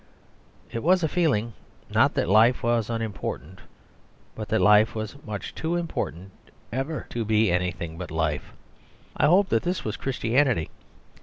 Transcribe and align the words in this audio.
It 0.71 0.81
was 0.81 1.03
a 1.03 1.07
feeling, 1.07 1.53
not 1.93 2.15
that 2.15 2.27
life 2.27 2.63
was 2.63 2.89
unimportant, 2.89 3.59
but 4.33 4.49
that 4.49 4.59
life 4.59 4.95
was 4.95 5.15
much 5.27 5.53
too 5.53 5.75
important 5.75 6.31
ever 6.73 7.05
to 7.11 7.23
be 7.23 7.51
anything 7.51 7.99
but 7.99 8.09
life. 8.09 8.51
I 9.15 9.27
hope 9.27 9.49
that 9.49 9.61
this 9.61 9.85
was 9.85 9.97
Christianity. 9.97 10.71